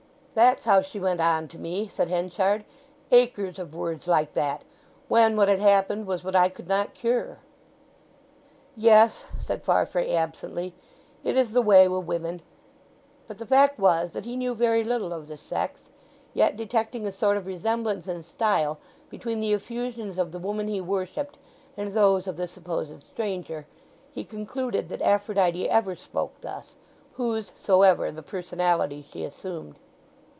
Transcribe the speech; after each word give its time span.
'""That's 0.41 0.63
how 0.63 0.81
she 0.81 0.97
went 0.97 1.19
on 1.19 1.49
to 1.49 1.57
me," 1.59 1.89
said 1.89 2.07
Henchard, 2.07 2.63
"acres 3.11 3.59
of 3.59 3.75
words 3.75 4.07
like 4.07 4.33
that, 4.33 4.63
when 5.09 5.35
what 5.35 5.49
had 5.49 5.59
happened 5.59 6.07
was 6.07 6.23
what 6.23 6.37
I 6.37 6.47
could 6.47 6.69
not 6.69 6.93
cure." 6.93 7.39
"Yes," 8.77 9.25
said 9.39 9.61
Farfrae 9.61 10.09
absently, 10.13 10.73
"it 11.25 11.35
is 11.35 11.51
the 11.51 11.61
way 11.61 11.85
wi' 11.89 11.97
women." 11.99 12.41
But 13.27 13.39
the 13.39 13.45
fact 13.45 13.77
was 13.77 14.11
that 14.11 14.23
he 14.23 14.37
knew 14.37 14.55
very 14.55 14.85
little 14.85 15.11
of 15.11 15.27
the 15.27 15.35
sex; 15.35 15.89
yet 16.33 16.55
detecting 16.55 17.05
a 17.05 17.11
sort 17.11 17.35
of 17.35 17.45
resemblance 17.45 18.07
in 18.07 18.23
style 18.23 18.79
between 19.09 19.41
the 19.41 19.51
effusions 19.51 20.17
of 20.17 20.31
the 20.31 20.39
woman 20.39 20.69
he 20.69 20.79
worshipped 20.79 21.37
and 21.75 21.91
those 21.91 22.25
of 22.25 22.37
the 22.37 22.47
supposed 22.47 23.03
stranger, 23.03 23.67
he 24.09 24.23
concluded 24.23 24.87
that 24.87 25.01
Aphrodite 25.01 25.69
ever 25.69 25.93
spoke 25.93 26.39
thus, 26.39 26.77
whosesoever 27.15 28.13
the 28.13 28.23
personality 28.23 29.05
she 29.11 29.25
assumed. 29.25 29.75